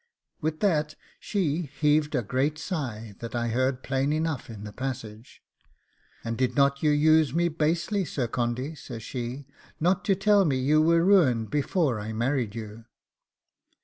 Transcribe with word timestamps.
With 0.41 0.61
that 0.61 0.95
she 1.19 1.69
heaved 1.79 2.15
a 2.15 2.23
great 2.23 2.57
sigh 2.57 3.13
that 3.19 3.35
I 3.35 3.49
heard 3.49 3.83
plain 3.83 4.11
enough 4.11 4.49
in 4.49 4.63
the 4.63 4.73
passage. 4.73 5.43
'And 6.23 6.35
did 6.35 6.55
not 6.55 6.81
you 6.81 6.89
use 6.89 7.35
me 7.35 7.49
basely, 7.49 8.03
Sir 8.03 8.27
Condy,' 8.27 8.73
says 8.73 9.03
she, 9.03 9.45
'not 9.79 10.03
to 10.05 10.15
tell 10.15 10.43
me 10.43 10.57
you 10.57 10.81
were 10.81 11.05
ruined 11.05 11.51
before 11.51 11.99
I 11.99 12.13
married 12.13 12.55
you? 12.55 12.85